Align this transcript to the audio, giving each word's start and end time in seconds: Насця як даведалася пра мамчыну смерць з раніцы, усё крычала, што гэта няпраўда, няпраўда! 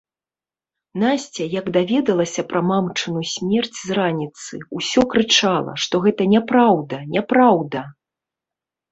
Насця 1.01 1.43
як 1.59 1.65
даведалася 1.75 2.43
пра 2.53 2.61
мамчыну 2.69 3.21
смерць 3.33 3.77
з 3.87 3.97
раніцы, 3.99 4.55
усё 4.79 5.01
крычала, 5.11 5.73
што 5.83 5.95
гэта 6.07 6.23
няпраўда, 6.33 6.97
няпраўда! 7.17 7.81